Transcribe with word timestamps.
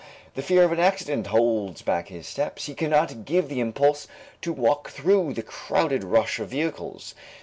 The 0.33 0.41
fear 0.41 0.63
of 0.63 0.71
an 0.71 0.79
accident 0.79 1.27
holds 1.27 1.83
back 1.83 2.07
his 2.07 2.25
steps, 2.25 2.65
he 2.65 2.73
cannot 2.73 3.23
give 3.23 3.49
the 3.49 3.59
impulse 3.59 4.07
to 4.41 4.51
walk 4.51 4.89
through 4.89 5.35
the 5.35 5.43
crowded 5.43 6.03
rush 6.03 6.39
of 6.39 6.47
vehicles. 6.49 7.13